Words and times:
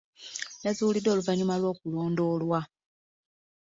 Yazuuliddwa 0.65 1.11
oluvannyuma 1.13 1.55
lw'okulondoolwa. 1.61 2.59